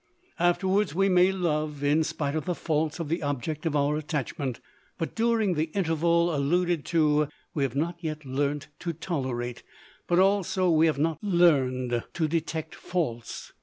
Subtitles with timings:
[0.39, 4.59] Afterwards we may love, in spite of the faults of the object of our attachment;
[4.97, 9.61] but during the interval alluded to, we have not yet learnt to tolerate,
[10.07, 13.53] but also, we have not learned to detect faults.